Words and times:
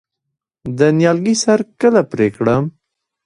د 0.77 0.79
نیالګي 0.97 1.35
سر 1.43 1.59
کله 1.81 2.01
پرې 2.11 2.27
کړم؟ 2.35 2.63